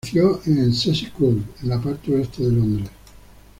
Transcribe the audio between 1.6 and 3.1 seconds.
en la parte oeste de Londres.